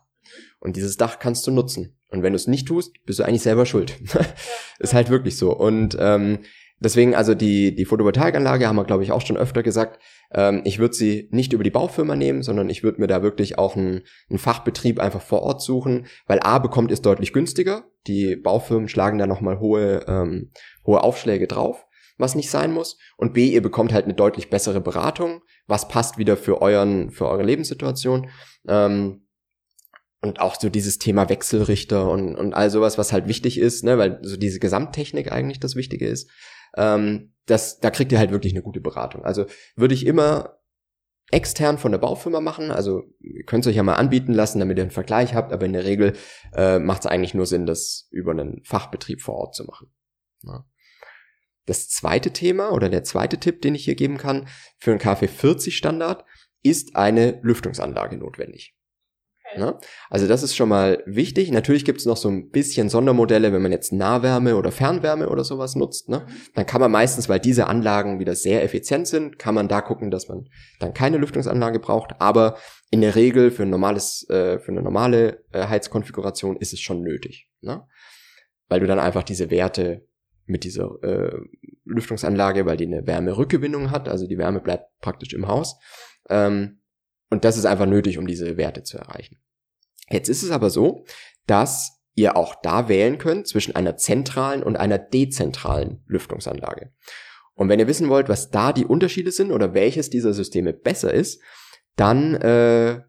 Und 0.60 0.76
dieses 0.76 0.98
Dach 0.98 1.20
kannst 1.20 1.48
du 1.48 1.52
nutzen. 1.52 1.98
Und 2.10 2.22
wenn 2.22 2.34
du 2.34 2.36
es 2.36 2.48
nicht 2.48 2.68
tust, 2.68 2.92
bist 3.06 3.20
du 3.20 3.24
eigentlich 3.24 3.44
selber 3.44 3.66
schuld. 3.66 3.98
ist 4.80 4.94
halt 4.94 5.10
wirklich 5.10 5.38
so. 5.38 5.56
Und 5.56 5.96
ähm, 5.98 6.40
Deswegen, 6.80 7.16
also 7.16 7.34
die, 7.34 7.74
die 7.74 7.86
Photovoltaikanlage 7.86 8.68
haben 8.68 8.76
wir, 8.76 8.84
glaube 8.84 9.04
ich, 9.04 9.12
auch 9.12 9.22
schon 9.22 9.38
öfter 9.38 9.64
gesagt. 9.64 10.00
Ähm, 10.32 10.62
ich 10.64 10.78
würde 10.78 10.94
sie 10.94 11.28
nicht 11.32 11.54
über 11.54 11.64
die 11.64 11.72
Baufirma 11.72 12.16
nehmen, 12.16 12.44
sondern 12.44 12.70
ich 12.70 12.84
würde 12.84 13.02
mir 13.02 13.08
da 13.08 13.24
wirklich 13.24 13.58
auch 13.58 13.76
einen, 13.76 14.02
einen 14.30 14.38
Fachbetrieb 14.38 15.00
einfach 15.00 15.22
vor 15.22 15.42
Ort 15.42 15.62
suchen, 15.62 16.06
weil 16.28 16.40
A 16.42 16.60
bekommt 16.60 16.92
es 16.92 17.02
deutlich 17.02 17.34
günstiger. 17.34 17.86
Die 18.06 18.36
Baufirmen 18.36 18.90
schlagen 18.90 19.18
da 19.18 19.26
nochmal 19.26 19.60
hohe, 19.60 20.06
ähm, 20.08 20.52
hohe 20.86 21.02
Aufschläge 21.04 21.48
drauf, 21.48 21.88
was 22.20 22.36
nicht 22.36 22.52
sein 22.52 22.72
muss. 22.72 23.00
Und 23.18 23.34
B, 23.34 23.48
ihr 23.48 23.64
bekommt 23.64 23.92
halt 23.92 24.06
eine 24.06 24.14
deutlich 24.14 24.52
bessere 24.52 24.80
Beratung, 24.80 25.42
was 25.66 25.88
passt 25.88 26.20
wieder 26.20 26.38
für 26.38 26.62
euren, 26.62 27.10
für 27.10 27.28
eure 27.28 27.44
Lebenssituation. 27.44 28.30
Ähm, 28.68 29.24
und 30.22 30.42
auch 30.42 30.60
so 30.60 30.70
dieses 30.70 31.00
Thema 31.00 31.30
Wechselrichter 31.30 32.10
und, 32.10 32.36
und 32.36 32.54
all 32.54 32.70
sowas, 32.70 33.00
was 33.00 33.14
halt 33.14 33.28
wichtig 33.28 33.60
ist, 33.60 33.84
ne, 33.84 33.98
weil 33.98 34.20
so 34.22 34.38
diese 34.38 34.60
Gesamttechnik 34.60 35.32
eigentlich 35.32 35.60
das 35.60 35.76
Wichtige 35.76 36.08
ist 36.08 36.30
ähm, 36.78 37.34
das, 37.46 37.80
da 37.80 37.90
kriegt 37.90 38.12
ihr 38.12 38.20
halt 38.20 38.32
wirklich 38.32 38.54
eine 38.54 38.62
gute 38.62 38.82
Beratung. 38.82 39.24
Also 39.24 39.46
würde 39.76 39.94
ich 39.94 40.06
immer 40.06 40.58
extern 41.32 41.78
von 41.78 41.92
der 41.92 42.00
Baufirma 42.00 42.40
machen. 42.40 42.72
Also 42.72 43.04
ihr 43.20 43.44
könnt 43.44 43.66
es 43.66 43.70
euch 43.70 43.76
ja 43.76 43.84
mal 43.84 43.96
anbieten 43.96 44.34
lassen, 44.34 44.60
damit 44.60 44.78
ihr 44.78 44.84
einen 44.84 44.92
Vergleich 44.92 45.34
habt, 45.34 45.52
aber 45.52 45.66
in 45.66 45.74
der 45.74 45.84
Regel 45.84 46.14
äh, 46.54 46.80
macht 46.80 47.02
es 47.02 47.06
eigentlich 47.06 47.34
nur 47.34 47.46
Sinn, 47.46 47.66
das 47.66 48.08
über 48.12 48.32
einen 48.32 48.64
Fachbetrieb 48.64 49.22
vor 49.22 49.36
Ort 49.36 49.56
zu 49.56 49.66
machen. 49.66 49.92
Ja. 50.44 50.66
Das 51.66 51.90
zweite 51.90 52.32
Thema 52.32 52.72
oder 52.72 52.88
der 52.88 53.04
zweite 53.04 53.40
Tipp, 53.40 53.62
den 53.62 53.76
ich 53.76 53.84
hier 53.84 53.96
geben 53.96 54.18
kann 54.18 54.48
für 54.78 54.92
einen 54.92 55.00
KfW 55.00 55.28
40 55.28 55.76
Standard, 55.76 56.24
ist 56.64 56.96
eine 56.96 57.40
Lüftungsanlage 57.42 58.18
notwendig. 58.18 58.77
Ne? 59.56 59.78
Also 60.10 60.28
das 60.28 60.44
ist 60.44 60.56
schon 60.56 60.70
mal 60.70 61.02
wichtig. 61.06 61.52
Natürlich 61.52 61.86
gibt 61.86 62.00
es 62.00 62.06
noch 62.06 62.18
so 62.18 62.30
ein 62.30 62.50
bisschen 62.50 62.90
Sondermodelle, 62.90 63.54
wenn 63.54 63.62
man 63.62 63.72
jetzt 63.72 63.94
Nahwärme 63.94 64.56
oder 64.56 64.72
Fernwärme 64.72 65.30
oder 65.30 65.44
sowas 65.44 65.76
nutzt. 65.76 66.10
Ne? 66.10 66.26
Dann 66.54 66.66
kann 66.66 66.82
man 66.82 66.92
meistens, 66.92 67.30
weil 67.30 67.40
diese 67.40 67.68
Anlagen 67.68 68.20
wieder 68.20 68.36
sehr 68.36 68.64
effizient 68.64 69.08
sind, 69.08 69.40
kann 69.40 69.56
man 69.56 69.68
da 69.68 69.82
gucken, 69.82 70.12
dass 70.12 70.28
man 70.28 70.50
dann 70.80 70.94
keine 70.94 71.18
Lüftungsanlage 71.18 71.80
braucht. 71.80 72.20
Aber 72.20 72.58
in 72.92 73.02
der 73.02 73.16
Regel 73.16 73.52
für 73.52 73.64
ein 73.64 73.70
normales, 73.70 74.30
äh, 74.30 74.60
für 74.60 74.72
eine 74.72 74.82
normale 74.82 75.44
äh, 75.54 75.68
Heizkonfiguration 75.68 76.58
ist 76.58 76.74
es 76.74 76.82
schon 76.82 77.02
nötig. 77.02 77.50
Ne? 77.62 77.88
Weil 78.68 78.82
du 78.82 78.88
dann 78.88 79.00
einfach 79.00 79.24
diese 79.24 79.50
Werte 79.50 80.06
mit 80.46 80.64
dieser 80.64 80.92
äh, 81.04 81.38
Lüftungsanlage, 81.86 82.66
weil 82.66 82.78
die 82.78 82.88
eine 82.88 83.06
Wärmerückgewinnung 83.06 83.92
hat, 83.92 84.10
also 84.10 84.28
die 84.28 84.38
Wärme 84.38 84.60
bleibt 84.60 84.86
praktisch 85.00 85.34
im 85.34 85.48
Haus. 85.48 85.78
Ähm, 86.30 86.80
und 87.30 87.46
das 87.46 87.58
ist 87.58 87.66
einfach 87.66 87.86
nötig, 87.86 88.18
um 88.18 88.28
diese 88.28 88.58
Werte 88.58 88.84
zu 88.84 88.98
erreichen. 88.98 89.38
Jetzt 90.10 90.30
ist 90.30 90.44
es 90.44 90.52
aber 90.52 90.70
so, 90.70 91.06
dass 91.46 92.02
ihr 92.16 92.36
auch 92.36 92.56
da 92.62 92.90
wählen 92.90 93.18
könnt 93.18 93.48
zwischen 93.48 93.76
einer 93.76 93.98
zentralen 93.98 94.64
und 94.64 94.78
einer 94.78 94.98
dezentralen 94.98 96.04
Lüftungsanlage. 96.08 96.92
Und 97.54 97.70
wenn 97.70 97.80
ihr 97.80 97.88
wissen 97.88 98.10
wollt, 98.10 98.30
was 98.30 98.50
da 98.50 98.72
die 98.72 98.86
Unterschiede 98.86 99.32
sind 99.32 99.52
oder 99.52 99.74
welches 99.74 100.10
dieser 100.10 100.34
Systeme 100.34 100.74
besser 100.74 101.14
ist, 101.14 101.42
dann 101.96 102.36
äh, 102.36 103.02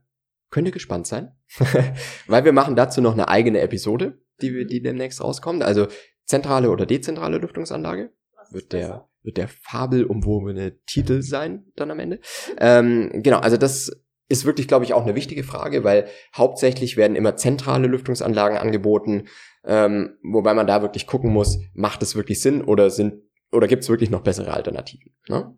könnt 0.50 0.66
ihr 0.66 0.72
gespannt 0.72 1.06
sein, 1.06 1.36
weil 2.26 2.44
wir 2.44 2.52
machen 2.52 2.76
dazu 2.76 3.00
noch 3.00 3.12
eine 3.12 3.28
eigene 3.28 3.60
Episode, 3.60 4.20
die, 4.40 4.54
wir, 4.54 4.66
die 4.66 4.82
demnächst 4.82 5.22
rauskommt. 5.22 5.62
Also 5.62 5.88
zentrale 6.24 6.70
oder 6.70 6.86
dezentrale 6.86 7.38
Lüftungsanlage 7.38 8.12
wird 8.50 8.72
der 8.72 9.08
wird 9.22 9.36
der 9.36 9.48
fabelumwobene 9.48 10.78
Titel 10.86 11.22
sein 11.22 11.66
dann 11.76 11.90
am 11.90 11.98
Ende. 11.98 12.20
Ähm, 12.58 13.10
genau, 13.22 13.38
also 13.38 13.56
das 13.56 13.92
ist 14.28 14.44
wirklich, 14.44 14.68
glaube 14.68 14.84
ich, 14.84 14.92
auch 14.92 15.02
eine 15.02 15.14
wichtige 15.14 15.42
Frage, 15.42 15.84
weil 15.84 16.08
hauptsächlich 16.36 16.96
werden 16.96 17.16
immer 17.16 17.36
zentrale 17.36 17.86
Lüftungsanlagen 17.88 18.58
angeboten, 18.58 19.28
ähm, 19.64 20.18
wobei 20.22 20.54
man 20.54 20.66
da 20.66 20.82
wirklich 20.82 21.06
gucken 21.06 21.32
muss, 21.32 21.58
macht 21.74 22.02
es 22.02 22.14
wirklich 22.14 22.40
Sinn 22.40 22.62
oder 22.62 22.90
sind 22.90 23.22
oder 23.50 23.66
gibt 23.66 23.82
es 23.82 23.88
wirklich 23.88 24.10
noch 24.10 24.22
bessere 24.22 24.52
Alternativen? 24.52 25.14
Ne? 25.28 25.56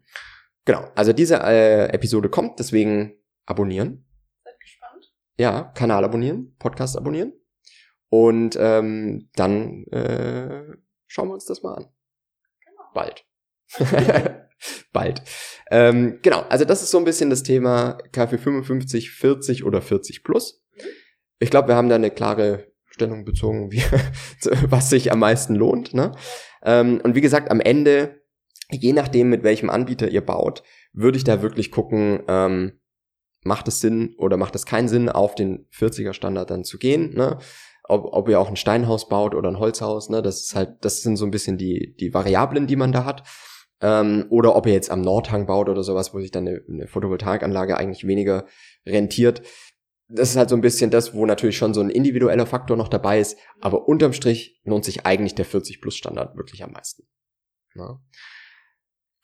Genau, 0.64 0.88
also 0.94 1.12
diese 1.12 1.36
äh, 1.42 1.86
Episode 1.92 2.28
kommt, 2.28 2.58
deswegen 2.58 3.14
abonnieren. 3.46 4.06
Seid 4.44 4.60
gespannt. 4.60 5.12
Ja, 5.38 5.62
Kanal 5.74 6.04
abonnieren, 6.04 6.54
Podcast 6.58 6.96
abonnieren. 6.96 7.32
Und 8.08 8.56
ähm, 8.60 9.30
dann 9.34 9.84
äh, 9.86 10.76
schauen 11.06 11.28
wir 11.28 11.34
uns 11.34 11.46
das 11.46 11.62
mal 11.62 11.74
an. 11.74 11.86
Genau. 12.64 12.82
Bald. 12.94 13.24
Bald. 14.92 15.22
Ähm, 15.70 16.18
genau, 16.22 16.40
also 16.48 16.64
das 16.64 16.82
ist 16.82 16.90
so 16.90 16.98
ein 16.98 17.04
bisschen 17.04 17.30
das 17.30 17.42
Thema 17.42 17.98
KfW 18.12 18.38
55, 18.38 19.10
40 19.10 19.64
oder 19.64 19.80
40 19.80 20.24
plus. 20.24 20.62
Ich 21.38 21.50
glaube, 21.50 21.68
wir 21.68 21.76
haben 21.76 21.88
da 21.88 21.94
eine 21.94 22.10
klare 22.10 22.70
Stellung 22.86 23.24
bezogen, 23.24 23.72
wie, 23.72 23.82
was 24.68 24.90
sich 24.90 25.12
am 25.12 25.20
meisten 25.20 25.54
lohnt. 25.54 25.94
Ne? 25.94 26.12
Ähm, 26.62 27.00
und 27.02 27.14
wie 27.14 27.20
gesagt, 27.20 27.50
am 27.50 27.60
Ende, 27.60 28.20
je 28.70 28.92
nachdem, 28.92 29.30
mit 29.30 29.42
welchem 29.42 29.70
Anbieter 29.70 30.08
ihr 30.08 30.24
baut, 30.24 30.62
würde 30.92 31.16
ich 31.16 31.24
da 31.24 31.40
wirklich 31.40 31.70
gucken, 31.70 32.22
ähm, 32.28 32.80
macht 33.42 33.68
es 33.68 33.80
Sinn 33.80 34.14
oder 34.18 34.36
macht 34.36 34.54
es 34.54 34.66
keinen 34.66 34.88
Sinn, 34.88 35.08
auf 35.08 35.34
den 35.34 35.66
40er 35.72 36.12
Standard 36.12 36.50
dann 36.50 36.64
zu 36.64 36.78
gehen. 36.78 37.14
Ne? 37.14 37.38
Ob, 37.84 38.04
ob 38.12 38.28
ihr 38.28 38.38
auch 38.38 38.48
ein 38.48 38.56
Steinhaus 38.56 39.08
baut 39.08 39.34
oder 39.34 39.48
ein 39.48 39.58
Holzhaus, 39.58 40.10
ne? 40.10 40.20
das 40.20 40.42
ist 40.42 40.54
halt, 40.54 40.84
das 40.84 41.02
sind 41.02 41.16
so 41.16 41.24
ein 41.24 41.30
bisschen 41.30 41.56
die, 41.56 41.94
die 41.98 42.12
Variablen, 42.12 42.66
die 42.66 42.76
man 42.76 42.92
da 42.92 43.04
hat. 43.04 43.22
Ähm, 43.80 44.26
oder 44.30 44.56
ob 44.56 44.66
ihr 44.66 44.72
jetzt 44.72 44.90
am 44.90 45.00
Nordhang 45.00 45.46
baut 45.46 45.68
oder 45.68 45.82
sowas, 45.82 46.12
wo 46.12 46.20
sich 46.20 46.30
dann 46.30 46.46
eine, 46.46 46.62
eine 46.68 46.86
Photovoltaikanlage 46.86 47.76
eigentlich 47.76 48.06
weniger 48.06 48.46
rentiert. 48.86 49.42
Das 50.08 50.30
ist 50.30 50.36
halt 50.36 50.50
so 50.50 50.56
ein 50.56 50.60
bisschen 50.60 50.90
das, 50.90 51.14
wo 51.14 51.24
natürlich 51.24 51.56
schon 51.56 51.72
so 51.72 51.80
ein 51.80 51.90
individueller 51.90 52.46
Faktor 52.46 52.76
noch 52.76 52.88
dabei 52.88 53.20
ist, 53.20 53.38
aber 53.60 53.88
unterm 53.88 54.12
Strich 54.12 54.60
lohnt 54.64 54.84
sich 54.84 55.06
eigentlich 55.06 55.34
der 55.34 55.44
40 55.44 55.80
Plus 55.80 55.96
Standard 55.96 56.36
wirklich 56.36 56.64
am 56.64 56.72
meisten. 56.72 57.04
Ja. 57.74 58.00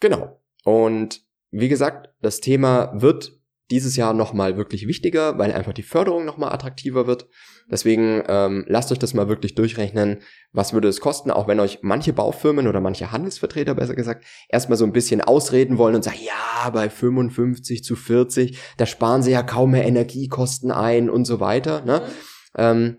Genau. 0.00 0.40
Und 0.64 1.26
wie 1.50 1.68
gesagt, 1.68 2.14
das 2.20 2.40
Thema 2.40 2.92
wird 2.94 3.35
dieses 3.70 3.96
Jahr 3.96 4.14
nochmal 4.14 4.56
wirklich 4.56 4.86
wichtiger, 4.86 5.38
weil 5.38 5.52
einfach 5.52 5.72
die 5.72 5.82
Förderung 5.82 6.24
nochmal 6.24 6.52
attraktiver 6.52 7.06
wird. 7.06 7.26
Deswegen 7.68 8.22
ähm, 8.28 8.64
lasst 8.68 8.92
euch 8.92 8.98
das 8.98 9.12
mal 9.12 9.28
wirklich 9.28 9.54
durchrechnen. 9.54 10.18
Was 10.52 10.72
würde 10.72 10.88
es 10.88 11.00
kosten, 11.00 11.30
auch 11.32 11.48
wenn 11.48 11.58
euch 11.58 11.80
manche 11.82 12.12
Baufirmen 12.12 12.68
oder 12.68 12.80
manche 12.80 13.10
Handelsvertreter 13.10 13.74
besser 13.74 13.96
gesagt 13.96 14.24
erstmal 14.48 14.78
so 14.78 14.84
ein 14.84 14.92
bisschen 14.92 15.20
ausreden 15.20 15.78
wollen 15.78 15.96
und 15.96 16.04
sagen, 16.04 16.18
ja, 16.24 16.70
bei 16.70 16.88
55 16.88 17.82
zu 17.82 17.96
40, 17.96 18.58
da 18.76 18.86
sparen 18.86 19.22
sie 19.22 19.32
ja 19.32 19.42
kaum 19.42 19.72
mehr 19.72 19.86
Energiekosten 19.86 20.70
ein 20.70 21.10
und 21.10 21.24
so 21.24 21.40
weiter. 21.40 21.84
Ne? 21.84 22.02
Ähm, 22.56 22.98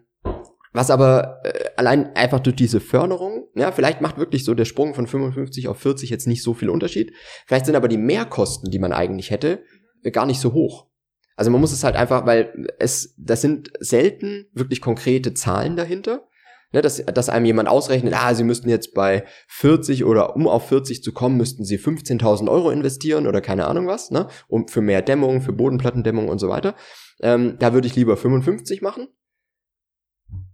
was 0.73 0.91
aber 0.91 1.39
äh, 1.43 1.69
allein 1.75 2.15
einfach 2.15 2.39
durch 2.39 2.55
diese 2.55 2.79
Förderung, 2.79 3.47
ja, 3.55 3.71
vielleicht 3.71 4.01
macht 4.01 4.17
wirklich 4.17 4.45
so 4.45 4.53
der 4.53 4.65
Sprung 4.65 4.93
von 4.93 5.07
55 5.07 5.67
auf 5.69 5.79
40 5.79 6.09
jetzt 6.09 6.27
nicht 6.27 6.43
so 6.43 6.53
viel 6.53 6.69
Unterschied. 6.69 7.13
Vielleicht 7.47 7.65
sind 7.65 7.75
aber 7.75 7.87
die 7.87 7.97
Mehrkosten, 7.97 8.69
die 8.69 8.77
man 8.77 8.91
eigentlich 8.91 9.31
hätte, 9.31 9.63
gar 10.11 10.25
nicht 10.25 10.39
so 10.39 10.53
hoch. 10.53 10.87
Also 11.35 11.51
man 11.51 11.61
muss 11.61 11.71
es 11.71 11.83
halt 11.83 11.95
einfach, 11.95 12.25
weil 12.25 12.67
es, 12.79 13.13
das 13.17 13.41
sind 13.41 13.71
selten 13.79 14.47
wirklich 14.53 14.81
konkrete 14.81 15.33
Zahlen 15.33 15.75
dahinter. 15.75 16.27
Ne, 16.73 16.81
dass, 16.81 16.97
dass 16.97 17.29
einem 17.29 17.45
jemand 17.45 17.69
ausrechnet, 17.69 18.13
ah, 18.13 18.35
sie 18.35 18.43
müssten 18.43 18.67
jetzt 18.67 18.93
bei 18.93 19.23
40 19.47 20.03
oder 20.03 20.35
um 20.35 20.49
auf 20.49 20.67
40 20.67 21.01
zu 21.01 21.13
kommen, 21.13 21.37
müssten 21.37 21.63
sie 21.63 21.79
15.000 21.79 22.51
Euro 22.51 22.71
investieren 22.71 23.25
oder 23.25 23.39
keine 23.39 23.67
Ahnung 23.67 23.87
was, 23.87 24.11
ne, 24.11 24.27
um 24.49 24.67
für 24.67 24.81
mehr 24.81 25.01
Dämmung, 25.01 25.39
für 25.41 25.53
Bodenplattendämmung 25.53 26.27
und 26.27 26.39
so 26.39 26.49
weiter. 26.49 26.75
Ähm, 27.21 27.55
da 27.59 27.73
würde 27.73 27.87
ich 27.87 27.95
lieber 27.95 28.17
55 28.17 28.81
machen. 28.81 29.07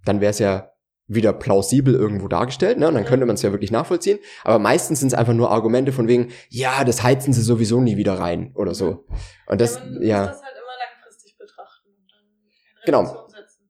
Dann 0.06 0.22
wäre 0.22 0.30
es 0.30 0.38
ja 0.38 0.73
wieder 1.15 1.34
plausibel 1.34 1.93
irgendwo 1.93 2.27
dargestellt, 2.27 2.77
ne? 2.77 2.88
Und 2.88 2.96
dann 2.96 3.05
könnte 3.05 3.25
man 3.25 3.36
es 3.36 3.41
ja 3.41 3.51
wirklich 3.51 3.72
nachvollziehen. 3.72 4.20
Aber 4.43 4.60
meistens 4.60 5.00
sind 5.00 5.10
es 5.10 5.13
einfach 5.13 5.34
nur 5.34 5.51
Argumente 5.51 5.91
von 5.91 6.08
wegen, 6.08 6.32
ja, 6.50 6.84
das 6.84 7.03
heizen 7.03 7.34
sie 7.34 7.41
sowieso 7.41 7.82
nie 7.82 7.98
wieder 7.98 8.13
rein 8.20 8.51
oder 8.55 8.74
so. 8.74 9.05
Und 9.48 9.62
das, 9.62 9.75
ja, 9.75 9.82
man 9.82 10.01
ja, 10.03 10.20
muss 10.22 10.32
das 10.32 10.41
halt 10.41 10.55
immer 10.55 10.77
langfristig 10.79 11.38
betrachten 11.38 11.89
und 11.89 12.12
dann 12.12 12.25
in 12.25 12.86
Genau. 12.86 13.27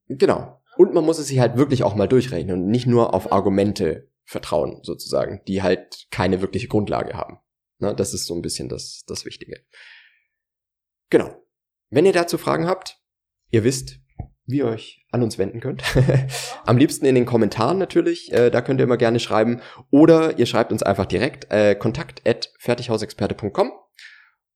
Genau. 0.07 0.61
Und 0.77 0.93
man 0.93 1.05
muss 1.05 1.19
es 1.19 1.27
sich 1.27 1.39
halt 1.39 1.57
wirklich 1.57 1.83
auch 1.83 1.95
mal 1.95 2.07
durchrechnen 2.07 2.63
und 2.63 2.67
nicht 2.67 2.87
nur 2.87 3.13
auf 3.13 3.31
Argumente 3.31 4.09
vertrauen, 4.25 4.79
sozusagen, 4.83 5.41
die 5.47 5.61
halt 5.61 6.07
keine 6.11 6.41
wirkliche 6.41 6.67
Grundlage 6.67 7.13
haben. 7.13 7.39
Ne? 7.79 7.93
Das 7.95 8.13
ist 8.13 8.25
so 8.25 8.33
ein 8.33 8.41
bisschen 8.41 8.69
das, 8.69 9.03
das 9.05 9.25
Wichtige. 9.25 9.63
Genau. 11.09 11.45
Wenn 11.89 12.05
ihr 12.05 12.13
dazu 12.13 12.37
Fragen 12.37 12.65
habt, 12.65 12.99
ihr 13.51 13.63
wisst, 13.63 13.99
wie 14.45 14.57
ihr 14.57 14.67
euch 14.67 15.05
an 15.11 15.23
uns 15.23 15.37
wenden 15.37 15.59
könnt. 15.59 15.83
Am 16.65 16.77
liebsten 16.77 17.05
in 17.05 17.15
den 17.15 17.25
Kommentaren 17.25 17.77
natürlich, 17.77 18.31
äh, 18.33 18.49
da 18.49 18.61
könnt 18.61 18.79
ihr 18.79 18.85
immer 18.85 18.97
gerne 18.97 19.19
schreiben. 19.19 19.61
Oder 19.89 20.37
ihr 20.37 20.45
schreibt 20.45 20.71
uns 20.71 20.83
einfach 20.83 21.05
direkt 21.05 21.51
äh, 21.51 21.75
kontakt 21.75 22.21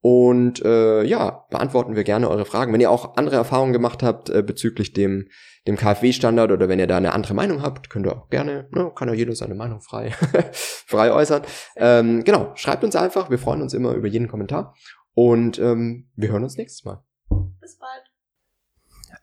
und 0.01 0.63
äh, 0.63 1.03
ja, 1.03 1.46
beantworten 1.50 1.96
wir 1.96 2.03
gerne 2.03 2.29
eure 2.29 2.46
Fragen. 2.46 2.72
Wenn 2.72 2.82
ihr 2.82 2.91
auch 2.91 3.17
andere 3.17 3.36
Erfahrungen 3.36 3.74
gemacht 3.74 4.03
habt 4.03 4.29
äh, 4.29 4.44
bezüglich 4.44 4.94
dem, 4.94 5.27
dem 5.67 5.75
KfW-Standard 5.75 6.51
oder 6.51 6.70
wenn 6.70 6.79
ihr 6.79 6.88
da 6.88 6.98
eine 6.98 7.13
andere 7.13 7.34
Meinung 7.34 7.62
habt, 7.62 7.89
könnt 7.89 8.06
ihr 8.06 8.13
auch 8.13 8.29
gerne, 8.29 8.70
ne, 8.72 8.91
kann 8.96 9.08
ja 9.10 9.13
jeder 9.13 9.36
seine 9.36 9.56
Meinung 9.56 9.82
frei, 9.82 10.12
frei 10.51 11.12
äußern. 11.12 11.41
Ähm, 11.75 12.24
genau, 12.24 12.51
schreibt 12.56 12.84
uns 12.84 12.96
einfach, 12.96 13.29
wir 13.29 13.39
freuen 13.39 13.62
uns 13.62 13.74
immer 13.74 13.94
über 13.94 14.08
jeden 14.08 14.27
Kommentar 14.27 14.75
und 15.13 15.60
ähm, 15.60 16.10
wir 16.15 16.29
hören 16.29 16.44
uns 16.44 16.58
nächstes 16.58 16.86
Mal. 16.86 17.03
Bis 17.60 17.77
bald. 17.77 18.07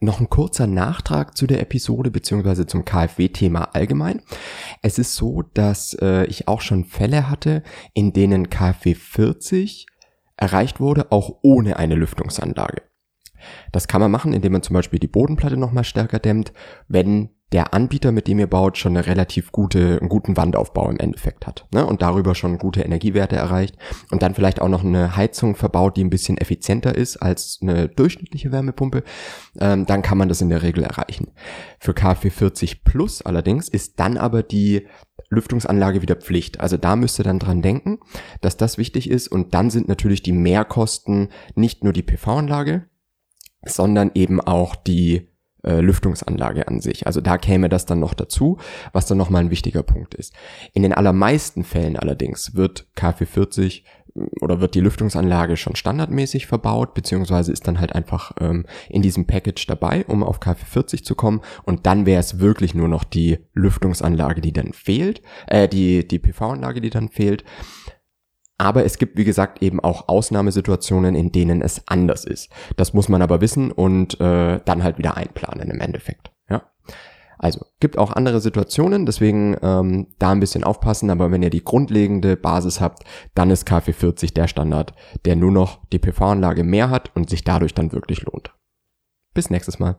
Noch 0.04 0.20
ein 0.20 0.28
kurzer 0.28 0.66
Nachtrag 0.66 1.34
zu 1.34 1.46
der 1.46 1.62
Episode 1.62 2.10
beziehungsweise 2.10 2.66
zum 2.66 2.84
KfW-Thema 2.84 3.74
allgemein. 3.74 4.20
Es 4.82 4.98
ist 4.98 5.14
so, 5.14 5.40
dass 5.54 5.94
äh, 5.94 6.26
ich 6.26 6.46
auch 6.46 6.60
schon 6.60 6.84
Fälle 6.84 7.30
hatte, 7.30 7.62
in 7.94 8.12
denen 8.12 8.50
KfW 8.50 8.94
40 8.94 9.86
erreicht 10.36 10.78
wurde, 10.78 11.10
auch 11.10 11.38
ohne 11.40 11.78
eine 11.78 11.94
Lüftungsanlage. 11.94 12.82
Das 13.72 13.88
kann 13.88 14.02
man 14.02 14.10
machen, 14.10 14.34
indem 14.34 14.52
man 14.52 14.62
zum 14.62 14.74
Beispiel 14.74 14.98
die 14.98 15.08
Bodenplatte 15.08 15.56
nochmal 15.56 15.84
stärker 15.84 16.18
dämmt, 16.18 16.52
wenn 16.86 17.30
der 17.52 17.72
Anbieter, 17.72 18.10
mit 18.10 18.26
dem 18.26 18.40
ihr 18.40 18.48
baut, 18.48 18.78
schon 18.78 18.96
eine 18.96 19.06
relativ 19.06 19.52
gute, 19.52 19.98
einen 20.00 20.08
guten 20.08 20.36
Wandaufbau 20.36 20.90
im 20.90 20.98
Endeffekt 20.98 21.46
hat 21.46 21.66
ne? 21.72 21.86
und 21.86 22.02
darüber 22.02 22.34
schon 22.34 22.58
gute 22.58 22.82
Energiewerte 22.82 23.36
erreicht 23.36 23.76
und 24.10 24.22
dann 24.22 24.34
vielleicht 24.34 24.60
auch 24.60 24.68
noch 24.68 24.82
eine 24.82 25.16
Heizung 25.16 25.54
verbaut, 25.54 25.96
die 25.96 26.04
ein 26.04 26.10
bisschen 26.10 26.36
effizienter 26.36 26.94
ist 26.96 27.16
als 27.18 27.58
eine 27.62 27.88
durchschnittliche 27.88 28.50
Wärmepumpe, 28.50 29.04
ähm, 29.60 29.86
dann 29.86 30.02
kann 30.02 30.18
man 30.18 30.28
das 30.28 30.40
in 30.40 30.48
der 30.48 30.62
Regel 30.62 30.82
erreichen. 30.82 31.30
Für 31.78 31.94
KfW 31.94 32.30
40 32.30 32.82
Plus 32.82 33.22
allerdings 33.22 33.68
ist 33.68 34.00
dann 34.00 34.16
aber 34.16 34.42
die 34.42 34.86
Lüftungsanlage 35.30 36.02
wieder 36.02 36.16
Pflicht. 36.16 36.60
Also 36.60 36.76
da 36.76 36.96
müsst 36.96 37.20
ihr 37.20 37.24
dann 37.24 37.38
dran 37.38 37.62
denken, 37.62 37.98
dass 38.40 38.56
das 38.56 38.78
wichtig 38.78 39.08
ist 39.08 39.28
und 39.28 39.54
dann 39.54 39.70
sind 39.70 39.86
natürlich 39.88 40.22
die 40.22 40.32
Mehrkosten 40.32 41.28
nicht 41.54 41.84
nur 41.84 41.92
die 41.92 42.02
PV-Anlage, 42.02 42.88
sondern 43.64 44.10
eben 44.14 44.40
auch 44.40 44.74
die 44.76 45.33
äh, 45.64 45.80
Lüftungsanlage 45.80 46.68
an 46.68 46.80
sich. 46.80 47.06
Also 47.06 47.20
da 47.20 47.38
käme 47.38 47.68
das 47.68 47.86
dann 47.86 48.00
noch 48.00 48.14
dazu, 48.14 48.58
was 48.92 49.06
dann 49.06 49.18
nochmal 49.18 49.42
ein 49.42 49.50
wichtiger 49.50 49.82
Punkt 49.82 50.14
ist. 50.14 50.32
In 50.72 50.82
den 50.82 50.92
allermeisten 50.92 51.64
Fällen 51.64 51.96
allerdings 51.96 52.54
wird 52.54 52.86
K440 52.96 53.82
äh, 54.14 54.20
oder 54.40 54.60
wird 54.60 54.74
die 54.74 54.80
Lüftungsanlage 54.80 55.56
schon 55.56 55.76
standardmäßig 55.76 56.46
verbaut, 56.46 56.94
beziehungsweise 56.94 57.52
ist 57.52 57.66
dann 57.66 57.80
halt 57.80 57.94
einfach 57.94 58.32
ähm, 58.40 58.66
in 58.88 59.02
diesem 59.02 59.26
Package 59.26 59.66
dabei, 59.66 60.04
um 60.06 60.22
auf 60.22 60.40
K440 60.40 61.02
zu 61.02 61.14
kommen. 61.14 61.40
Und 61.64 61.86
dann 61.86 62.06
wäre 62.06 62.20
es 62.20 62.38
wirklich 62.38 62.74
nur 62.74 62.88
noch 62.88 63.04
die 63.04 63.38
Lüftungsanlage, 63.54 64.40
die 64.40 64.52
dann 64.52 64.72
fehlt, 64.72 65.22
äh, 65.46 65.68
die, 65.68 66.06
die 66.06 66.18
PV-Anlage, 66.18 66.80
die 66.80 66.90
dann 66.90 67.08
fehlt. 67.08 67.44
Aber 68.56 68.84
es 68.84 68.98
gibt, 68.98 69.16
wie 69.18 69.24
gesagt, 69.24 69.62
eben 69.62 69.80
auch 69.80 70.08
Ausnahmesituationen, 70.08 71.14
in 71.14 71.32
denen 71.32 71.60
es 71.60 71.82
anders 71.88 72.24
ist. 72.24 72.50
Das 72.76 72.94
muss 72.94 73.08
man 73.08 73.22
aber 73.22 73.40
wissen 73.40 73.72
und 73.72 74.20
äh, 74.20 74.60
dann 74.64 74.84
halt 74.84 74.98
wieder 74.98 75.16
einplanen 75.16 75.70
im 75.70 75.80
Endeffekt. 75.80 76.30
Ja. 76.48 76.62
Also 77.36 77.66
gibt 77.80 77.98
auch 77.98 78.12
andere 78.12 78.40
Situationen, 78.40 79.06
deswegen 79.06 79.56
ähm, 79.60 80.06
da 80.18 80.30
ein 80.30 80.40
bisschen 80.40 80.62
aufpassen. 80.62 81.10
Aber 81.10 81.32
wenn 81.32 81.42
ihr 81.42 81.50
die 81.50 81.64
grundlegende 81.64 82.36
Basis 82.36 82.80
habt, 82.80 83.04
dann 83.34 83.50
ist 83.50 83.68
KfW40 83.68 84.34
der 84.34 84.46
Standard, 84.46 84.94
der 85.24 85.34
nur 85.36 85.50
noch 85.50 85.84
die 85.92 85.98
PV-Anlage 85.98 86.62
mehr 86.62 86.90
hat 86.90 87.10
und 87.14 87.28
sich 87.28 87.42
dadurch 87.42 87.74
dann 87.74 87.92
wirklich 87.92 88.22
lohnt. 88.22 88.54
Bis 89.34 89.50
nächstes 89.50 89.80
Mal. 89.80 89.98